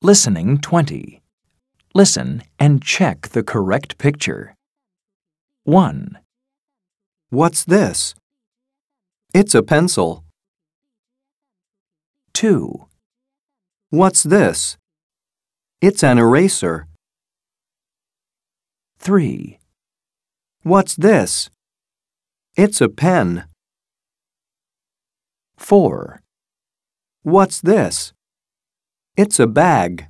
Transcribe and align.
Listening 0.00 0.58
20. 0.58 1.20
Listen 1.92 2.44
and 2.60 2.80
check 2.80 3.30
the 3.30 3.42
correct 3.42 3.98
picture. 3.98 4.54
1, 5.64 6.16
What's 7.30 7.64
this? 7.64 8.14
It's 9.34 9.56
a 9.56 9.62
pencil. 9.64 10.22
2, 12.34 12.86
What's 13.90 14.22
this? 14.22 14.76
It's 15.80 16.04
an 16.04 16.16
eraser. 16.18 16.86
3, 19.00 19.58
What's 20.62 20.94
this? 20.94 21.50
It's 22.54 22.80
a 22.80 22.88
pen. 22.88 23.46
4, 25.56 26.22
What's 27.24 27.60
this? 27.60 28.12
It's 29.18 29.40
a 29.40 29.48
bag. 29.48 30.06